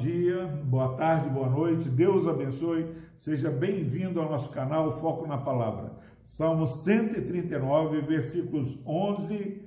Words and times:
dia, 0.00 0.46
boa 0.64 0.94
tarde, 0.96 1.28
boa 1.28 1.48
noite, 1.50 1.86
Deus 1.90 2.26
abençoe, 2.26 2.86
seja 3.18 3.50
bem-vindo 3.50 4.18
ao 4.18 4.30
nosso 4.30 4.48
canal 4.48 4.98
Foco 4.98 5.26
na 5.26 5.36
Palavra. 5.36 5.92
Salmo 6.24 6.66
139, 6.66 8.00
versículos 8.00 8.78
11 8.86 9.62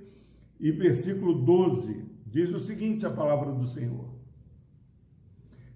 e 0.60 0.72
versículo 0.72 1.36
12, 1.36 2.04
diz 2.26 2.52
o 2.52 2.60
seguinte: 2.60 3.06
a 3.06 3.12
palavra 3.12 3.52
do 3.52 3.68
Senhor. 3.68 4.10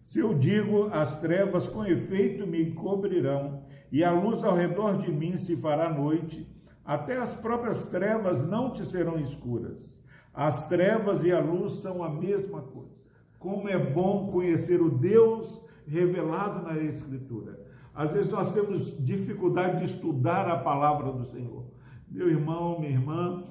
Se 0.03 0.19
eu 0.19 0.33
digo, 0.33 0.87
as 0.91 1.21
trevas 1.21 1.67
com 1.67 1.85
efeito 1.85 2.47
me 2.47 2.71
cobrirão, 2.71 3.61
e 3.91 4.03
a 4.03 4.11
luz 4.11 4.43
ao 4.43 4.55
redor 4.55 4.97
de 4.97 5.11
mim 5.11 5.37
se 5.37 5.55
fará 5.55 5.93
noite, 5.93 6.51
até 6.83 7.15
as 7.15 7.35
próprias 7.35 7.85
trevas 7.85 8.43
não 8.47 8.71
te 8.71 8.83
serão 8.83 9.19
escuras. 9.19 9.95
As 10.33 10.67
trevas 10.67 11.23
e 11.23 11.31
a 11.31 11.39
luz 11.39 11.73
são 11.73 12.03
a 12.03 12.09
mesma 12.09 12.61
coisa. 12.63 12.96
Como 13.39 13.69
é 13.69 13.77
bom 13.77 14.27
conhecer 14.31 14.81
o 14.81 14.89
Deus 14.89 15.61
revelado 15.87 16.63
na 16.63 16.77
Escritura. 16.77 17.65
Às 17.93 18.13
vezes 18.13 18.31
nós 18.31 18.53
temos 18.53 19.03
dificuldade 19.03 19.79
de 19.79 19.91
estudar 19.91 20.47
a 20.47 20.57
palavra 20.57 21.11
do 21.11 21.25
Senhor. 21.25 21.65
Meu 22.09 22.29
irmão, 22.29 22.79
minha 22.79 22.91
irmã, 22.91 23.43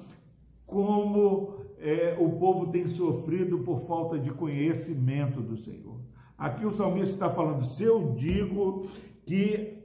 como 0.65 1.65
é, 1.79 2.15
o 2.19 2.29
povo 2.31 2.71
tem 2.71 2.87
sofrido 2.87 3.59
por 3.59 3.81
falta 3.81 4.17
de 4.17 4.31
conhecimento 4.31 5.41
do 5.41 5.57
Senhor. 5.57 5.99
Aqui 6.37 6.65
o 6.65 6.71
salmista 6.71 7.13
está 7.13 7.29
falando: 7.29 7.63
se 7.63 7.83
eu 7.83 8.13
digo 8.13 8.87
que 9.25 9.83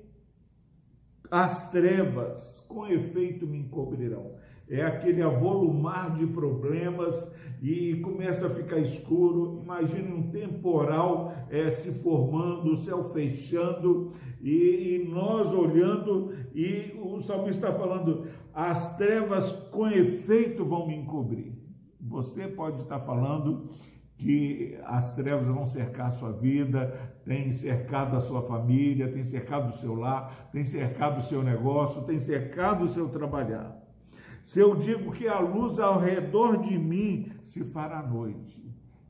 as 1.31 1.71
trevas 1.71 2.65
com 2.69 2.87
efeito 2.87 3.47
me 3.47 3.59
encobrirão, 3.59 4.37
é 4.69 4.83
aquele 4.83 5.23
avolumar 5.23 6.15
de 6.15 6.27
problemas 6.27 7.31
e 7.61 7.97
começa 7.97 8.47
a 8.47 8.51
ficar 8.51 8.79
escuro. 8.79 9.61
Imagine 9.63 10.13
um 10.13 10.31
temporal 10.31 11.33
é, 11.49 11.71
se 11.71 11.93
formando, 12.01 12.73
o 12.73 12.79
céu 12.79 13.11
fechando 13.13 14.13
e, 14.41 14.97
e 15.03 15.09
nós 15.09 15.53
olhando, 15.53 16.35
e 16.55 16.93
o 17.01 17.21
salmista 17.23 17.69
está 17.69 17.79
falando: 17.79 18.27
as 18.53 18.97
trevas 18.97 19.53
com 19.71 19.87
efeito 19.89 20.65
vão 20.65 20.89
me 20.89 20.97
encobrir. 20.97 21.53
Você 22.01 22.49
pode 22.49 22.83
estar 22.83 22.99
falando 22.99 23.69
que 24.19 24.79
as 24.85 25.15
trevas 25.15 25.47
vão 25.47 25.67
cercar 25.67 26.09
a 26.09 26.13
sua 26.13 26.33
vida, 26.33 27.13
tem 27.25 27.53
cercado 27.53 28.17
a 28.17 28.21
sua 28.21 28.43
família, 28.43 29.09
tem 29.09 29.25
cercado 29.25 29.71
o 29.71 29.79
seu 29.79 29.95
lar, 29.95 30.49
tem 30.53 30.65
cercado 30.65 31.21
o 31.21 31.25
seu 31.25 31.43
negócio, 31.43 32.03
tem 32.03 32.21
cercado 32.21 32.85
o 32.85 32.89
seu 32.89 33.09
trabalhar. 33.09 33.82
Se 34.43 34.61
eu 34.61 34.75
digo 34.77 35.13
que 35.13 35.29
a 35.29 35.39
luz 35.39 35.79
ao 35.79 35.99
redor 35.99 36.59
de 36.59 36.79
mim 36.79 37.31
se 37.45 37.65
fará 37.65 38.03
noite, 38.03 38.63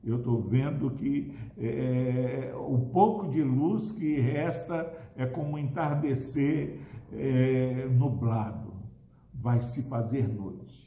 eu 0.03 0.17
estou 0.17 0.41
vendo 0.41 0.91
que 0.91 1.33
é, 1.57 2.53
o 2.55 2.79
pouco 2.91 3.29
de 3.29 3.41
luz 3.41 3.91
que 3.91 4.19
resta 4.19 4.91
é 5.15 5.25
como 5.25 5.57
entardecer 5.57 6.79
é, 7.11 7.87
nublado, 7.89 8.73
vai 9.33 9.59
se 9.59 9.81
fazer 9.83 10.27
noite. 10.27 10.83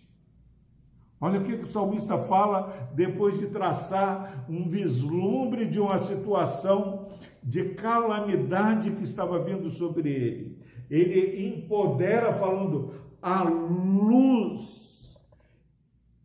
Olha 1.18 1.40
o 1.40 1.44
que 1.44 1.54
o 1.54 1.66
salmista 1.66 2.18
fala 2.24 2.90
depois 2.94 3.38
de 3.38 3.46
traçar 3.46 4.44
um 4.50 4.68
vislumbre 4.68 5.66
de 5.66 5.80
uma 5.80 5.98
situação 5.98 7.06
de 7.42 7.70
calamidade 7.70 8.90
que 8.90 9.04
estava 9.04 9.38
vindo 9.38 9.70
sobre 9.70 10.10
ele. 10.10 10.58
Ele 10.90 11.48
empodera 11.48 12.34
falando: 12.34 12.92
a 13.26 13.42
luz 13.42 15.18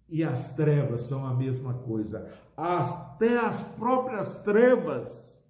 e 0.07 0.23
as 0.23 0.53
trevas 0.53 1.01
são 1.07 1.25
a 1.25 1.33
mesma 1.33 1.73
coisa. 1.73 2.29
Até 2.55 3.39
as 3.39 3.59
próprias 3.59 4.37
trevas 4.43 5.43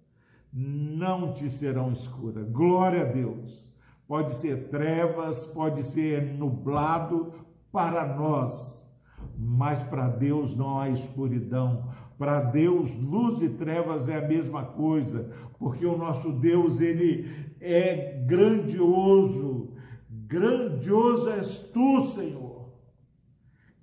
não 0.50 1.34
te 1.34 1.50
serão 1.50 1.92
escuras. 1.92 2.48
Glória 2.48 3.02
a 3.02 3.12
Deus. 3.12 3.70
Pode 4.08 4.34
ser 4.36 4.68
trevas, 4.70 5.44
pode 5.44 5.82
ser 5.82 6.22
nublado 6.22 7.34
para 7.70 8.06
nós, 8.16 8.88
mas 9.36 9.82
para 9.82 10.08
Deus 10.08 10.56
não 10.56 10.80
há 10.80 10.88
escuridão. 10.88 11.90
Para 12.16 12.40
Deus, 12.40 12.90
luz 12.98 13.42
e 13.42 13.50
trevas 13.50 14.08
é 14.08 14.16
a 14.16 14.26
mesma 14.26 14.64
coisa, 14.64 15.30
porque 15.58 15.84
o 15.84 15.98
nosso 15.98 16.32
Deus, 16.32 16.80
ele 16.80 17.30
é 17.60 18.24
grandioso, 18.26 19.61
Grandioso 20.32 21.28
és 21.28 21.58
tu, 21.74 22.00
Senhor. 22.14 22.62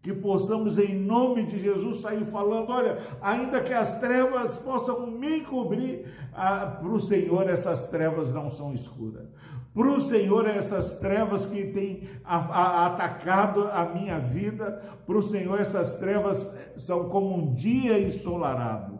Que 0.02 0.12
possamos, 0.14 0.80
em 0.80 0.96
nome 0.98 1.46
de 1.46 1.60
Jesus, 1.60 2.02
sair 2.02 2.26
falando: 2.26 2.72
olha, 2.72 2.98
ainda 3.22 3.62
que 3.62 3.72
as 3.74 4.00
trevas 4.00 4.58
possam 4.58 5.12
me 5.12 5.42
cobrir, 5.42 6.12
ah, 6.34 6.78
para 6.80 6.90
o 6.90 7.00
Senhor 7.00 7.48
essas 7.48 7.88
trevas 7.90 8.34
não 8.34 8.50
são 8.50 8.74
escuras. 8.74 9.30
Para 9.76 9.92
o 9.92 10.02
Senhor, 10.02 10.48
essas 10.48 10.96
trevas 10.96 11.46
que 11.46 11.68
têm 11.68 12.10
atacado 12.26 13.70
a 13.72 13.86
minha 13.86 14.18
vida, 14.18 14.82
para 15.06 15.18
o 15.18 15.22
Senhor, 15.22 15.62
essas 15.62 15.94
trevas 16.00 16.52
são 16.76 17.08
como 17.10 17.36
um 17.36 17.54
dia 17.54 18.00
ensolarado. 18.00 18.98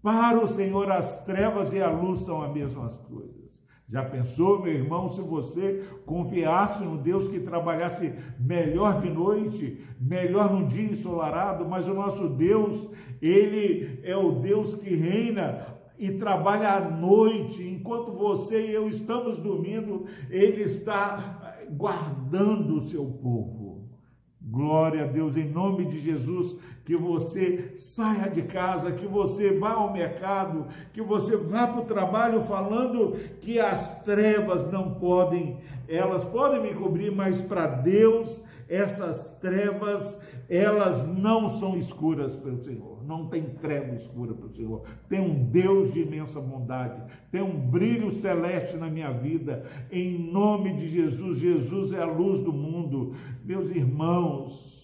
Para 0.00 0.38
o 0.38 0.46
Senhor, 0.46 0.88
as 0.92 1.24
trevas 1.24 1.72
e 1.72 1.82
a 1.82 1.90
luz 1.90 2.20
são 2.20 2.42
as 2.42 2.52
mesmas 2.52 2.96
coisas. 2.98 3.60
Já 3.88 4.02
pensou, 4.04 4.62
meu 4.62 4.72
irmão, 4.72 5.08
se 5.10 5.20
você 5.20 5.84
confiasse 6.04 6.82
no 6.82 6.98
Deus 6.98 7.28
que 7.28 7.38
trabalhasse 7.38 8.12
melhor 8.38 9.00
de 9.00 9.08
noite, 9.08 9.80
melhor 10.00 10.52
no 10.52 10.66
dia 10.66 10.90
ensolarado, 10.90 11.68
mas 11.68 11.86
o 11.86 11.94
nosso 11.94 12.28
Deus, 12.28 12.90
ele 13.22 14.00
é 14.02 14.16
o 14.16 14.40
Deus 14.40 14.74
que 14.74 14.94
reina 14.94 15.76
e 15.98 16.10
trabalha 16.12 16.72
à 16.72 16.80
noite, 16.80 17.62
enquanto 17.62 18.12
você 18.12 18.66
e 18.66 18.72
eu 18.72 18.88
estamos 18.88 19.38
dormindo, 19.38 20.04
ele 20.28 20.62
está 20.62 21.56
guardando 21.70 22.78
o 22.78 22.88
seu 22.88 23.04
povo. 23.04 23.65
Glória 24.48 25.02
a 25.02 25.06
Deus, 25.08 25.36
em 25.36 25.48
nome 25.48 25.86
de 25.86 25.98
Jesus, 25.98 26.56
que 26.84 26.96
você 26.96 27.72
saia 27.74 28.30
de 28.30 28.42
casa, 28.42 28.92
que 28.92 29.04
você 29.04 29.58
vá 29.58 29.72
ao 29.72 29.92
mercado, 29.92 30.68
que 30.92 31.02
você 31.02 31.36
vá 31.36 31.66
para 31.66 31.80
o 31.80 31.84
trabalho 31.84 32.44
falando 32.44 33.16
que 33.40 33.58
as 33.58 34.04
trevas 34.04 34.70
não 34.70 34.94
podem, 34.94 35.58
elas 35.88 36.24
podem 36.24 36.62
me 36.62 36.74
cobrir, 36.74 37.10
mas 37.10 37.40
para 37.40 37.66
Deus 37.66 38.40
essas 38.68 39.36
trevas, 39.40 40.16
elas 40.48 41.06
não 41.06 41.58
são 41.58 41.76
escuras 41.76 42.36
pelo 42.36 42.62
Senhor. 42.64 43.04
Não 43.04 43.28
tem 43.28 43.44
treva 43.44 43.94
escura 43.94 44.34
para 44.34 44.46
o 44.46 44.54
Senhor. 44.54 44.82
Tem 45.08 45.20
um 45.20 45.44
Deus 45.44 45.92
de 45.92 46.02
imensa 46.02 46.40
bondade. 46.40 47.02
Tem 47.30 47.42
um 47.42 47.58
brilho 47.58 48.12
celeste 48.12 48.76
na 48.76 48.88
minha 48.88 49.10
vida. 49.12 49.64
Em 49.90 50.18
nome 50.18 50.74
de 50.74 50.88
Jesus. 50.88 51.38
Jesus 51.38 51.92
é 51.92 52.02
a 52.02 52.06
luz 52.06 52.42
do 52.42 52.52
mundo. 52.52 53.14
Meus 53.44 53.70
irmãos, 53.70 54.75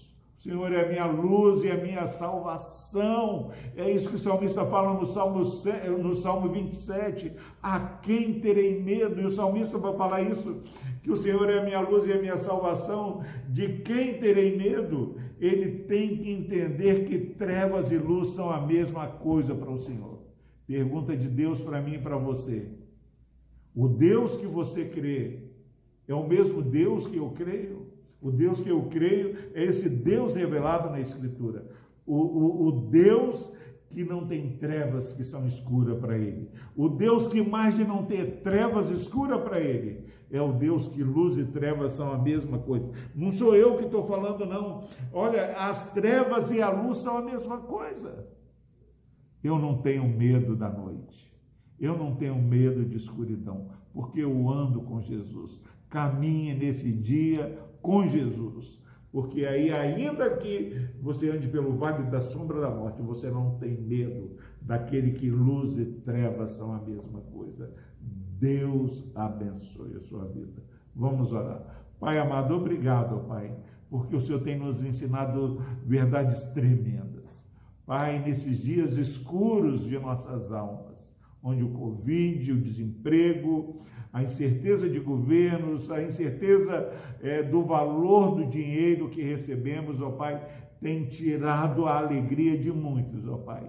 Senhor 0.43 0.73
é 0.73 0.85
a 0.85 0.89
minha 0.89 1.07
luz 1.07 1.63
e 1.63 1.71
a 1.71 1.77
minha 1.77 2.05
salvação. 2.09 3.53
É 3.77 3.89
isso 3.89 4.09
que 4.09 4.17
o 4.17 4.19
salmista 4.19 4.67
fala 4.67 4.93
no 4.93 5.07
Salmo, 5.07 5.39
no 5.39 6.17
Salmo 6.17 6.49
27. 6.49 7.33
A 7.63 7.79
quem 7.79 8.41
terei 8.41 8.83
medo? 8.83 9.21
E 9.21 9.25
o 9.25 9.31
salmista 9.31 9.79
vai 9.79 9.95
falar 9.95 10.23
isso, 10.23 10.61
que 11.01 11.13
o 11.13 11.17
Senhor 11.17 11.49
é 11.49 11.61
a 11.61 11.63
minha 11.63 11.79
luz 11.79 12.09
e 12.09 12.13
a 12.13 12.21
minha 12.21 12.37
salvação. 12.37 13.23
De 13.49 13.83
quem 13.83 14.19
terei 14.19 14.57
medo? 14.57 15.17
Ele 15.39 15.85
tem 15.85 16.17
que 16.17 16.33
entender 16.33 17.05
que 17.05 17.21
trevas 17.21 17.93
e 17.93 17.97
luz 17.97 18.31
são 18.31 18.51
a 18.51 18.61
mesma 18.61 19.07
coisa 19.07 19.55
para 19.55 19.71
o 19.71 19.79
Senhor. 19.79 20.19
Pergunta 20.67 21.17
de 21.17 21.29
Deus 21.29 21.61
para 21.61 21.81
mim 21.81 21.95
e 21.95 22.03
para 22.03 22.17
você. 22.17 22.69
O 23.77 23.87
Deus 23.87 24.37
que 24.37 24.47
você 24.47 24.87
crê 24.87 25.45
é 26.09 26.15
o 26.15 26.27
mesmo 26.27 26.61
Deus 26.63 27.07
que 27.07 27.19
eu 27.19 27.31
creio? 27.31 28.02
O 28.23 28.31
Deus 28.31 28.61
que 28.61 28.69
eu 28.69 28.85
creio 28.85 29.37
é 29.53 29.65
esse 29.65 29.91
Deus 29.91 30.37
revelado 30.37 30.89
na 30.89 31.01
Escritura. 31.01 31.67
O, 32.07 32.15
o, 32.15 32.67
o 32.69 32.73
Deus 32.89 33.53
que 33.91 34.05
não 34.05 34.27
tem 34.27 34.57
trevas 34.57 35.13
que 35.13 35.25
são 35.25 35.47
escuras 35.47 35.99
para 35.99 36.17
ele. 36.17 36.49
O 36.77 36.89
Deus 36.89 37.29
que 37.29 37.43
mais 37.43 37.77
de 37.77 37.85
não 37.85 38.07
ter 38.07 38.41
trevas 38.43 38.91
escuras 38.91 39.41
para 39.43 39.61
ele. 39.61 40.07
É 40.31 40.41
o 40.41 40.53
Deus 40.53 40.89
que 40.89 41.03
luz 41.03 41.37
e 41.37 41.45
trevas 41.45 41.93
são 41.93 42.11
a 42.11 42.17
mesma 42.17 42.59
coisa. 42.59 42.91
Não 43.15 43.31
sou 43.33 43.55
eu 43.55 43.77
que 43.77 43.85
estou 43.85 44.07
falando, 44.07 44.47
não. 44.47 44.89
Olha, 45.13 45.55
as 45.57 45.93
trevas 45.93 46.51
e 46.51 46.63
a 46.63 46.71
luz 46.71 46.99
são 46.99 47.19
a 47.19 47.23
mesma 47.23 47.59
coisa. 47.59 48.27
Eu 49.45 49.59
não 49.59 49.83
tenho 49.83 50.09
medo 50.09 50.57
da 50.57 50.71
noite. 50.71 51.31
Eu 51.79 51.99
não 51.99 52.15
tenho 52.15 52.37
medo 52.41 52.85
de 52.85 52.97
escuridão, 52.97 53.69
porque 53.93 54.21
eu 54.21 54.49
ando 54.49 54.81
com 54.83 55.03
Jesus. 55.03 55.61
Caminhe 55.91 56.55
nesse 56.55 56.91
dia 56.93 57.59
com 57.83 58.07
Jesus. 58.07 58.81
Porque 59.11 59.45
aí, 59.45 59.71
ainda 59.71 60.39
que 60.39 60.89
você 61.03 61.29
ande 61.29 61.47
pelo 61.47 61.75
vale 61.75 62.11
da 62.11 62.21
sombra 62.21 62.63
da 62.63 62.71
morte, 62.71 63.03
você 63.03 63.31
não 63.31 63.59
tem 63.59 63.79
medo 63.79 64.39
daquele 64.63 65.13
que 65.13 65.29
luz 65.29 65.77
e 65.77 65.85
trevas 65.85 66.53
são 66.53 66.73
a 66.73 66.81
mesma 66.81 67.21
coisa. 67.21 67.71
Deus 68.01 69.05
abençoe 69.15 69.97
a 69.97 70.01
sua 70.01 70.25
vida. 70.25 70.63
Vamos 70.97 71.31
orar. 71.31 71.85
Pai 72.01 72.19
amado, 72.19 72.55
obrigado, 72.55 73.21
Pai, 73.29 73.55
porque 73.91 74.17
o 74.17 74.21
Senhor 74.21 74.41
tem 74.41 74.59
nos 74.59 74.83
ensinado 74.83 75.63
verdades 75.85 76.41
tremendas. 76.53 77.47
Pai, 77.85 78.19
nesses 78.19 78.59
dias 78.59 78.97
escuros 78.97 79.85
de 79.85 79.99
nossas 79.99 80.51
almas, 80.51 81.12
onde 81.43 81.65
o 81.65 81.71
Covid, 81.71 82.53
o 82.53 82.61
desemprego, 82.61 83.81
a 84.13 84.23
incerteza 84.23 84.89
de 84.89 85.01
governos, 85.01 85.91
a 85.91 86.03
incerteza 86.03 86.93
é, 87.21 87.43
do 87.43 87.63
valor 87.63 88.37
do 88.37 88.47
dinheiro 88.47 89.09
que 89.09 89.23
recebemos, 89.23 90.01
ó 90.01 90.11
Pai, 90.11 90.41
tem 90.81 91.07
tirado 91.07 91.87
a 91.87 91.99
alegria 91.99 92.59
de 92.59 92.71
muitos, 92.71 93.27
ó 93.27 93.39
Pai. 93.39 93.69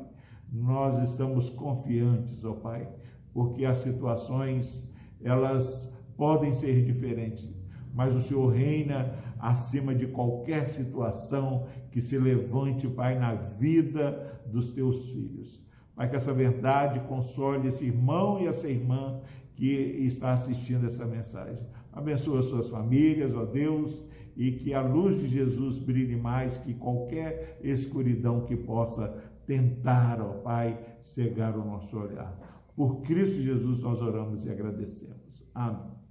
Nós 0.52 1.10
estamos 1.10 1.50
confiantes, 1.50 2.44
ó 2.44 2.54
Pai, 2.54 2.88
porque 3.34 3.66
as 3.66 3.78
situações, 3.78 4.88
elas 5.22 5.92
podem 6.16 6.54
ser 6.54 6.84
diferentes, 6.84 7.50
mas 7.94 8.14
o 8.14 8.22
Senhor 8.22 8.48
reina 8.48 9.16
acima 9.40 9.96
de 9.96 10.08
qualquer 10.08 10.66
situação 10.66 11.68
que 11.92 12.02
se 12.02 12.18
levante, 12.18 12.88
Pai, 12.88 13.18
na 13.18 13.34
vida 13.34 14.42
dos 14.46 14.72
teus 14.72 15.06
filhos. 15.10 15.64
Pai, 15.96 16.10
que 16.10 16.16
essa 16.16 16.34
verdade 16.34 17.00
console 17.02 17.68
esse 17.68 17.86
irmão 17.86 18.42
e 18.42 18.48
essa 18.48 18.68
irmã 18.68 19.22
que 19.56 19.66
está 19.66 20.34
assistindo 20.34 20.88
essa 20.88 21.06
mensagem. 21.06 21.60
Abençoa 21.92 22.42
suas 22.42 22.70
famílias, 22.70 23.36
ó 23.36 23.46
Deus, 23.46 24.04
e 24.36 24.52
que 24.54 24.74
a 24.74 24.82
luz 24.82 25.20
de 25.20 25.28
Jesus 25.28 25.78
brilhe 25.78 26.16
mais 26.16 26.58
que 26.58 26.74
qualquer 26.74 27.60
escuridão 27.64 28.42
que 28.46 28.56
possa 28.56 29.08
tentar, 29.46 30.20
ó 30.20 30.40
Pai, 30.40 30.80
cegar 31.04 31.56
o 31.56 31.64
nosso 31.64 31.96
olhar. 31.98 32.36
Por 32.76 33.02
Cristo 33.02 33.42
Jesus 33.42 33.82
nós 33.82 34.02
oramos 34.02 34.44
e 34.44 34.50
agradecemos. 34.50 35.46
Amém. 35.54 36.03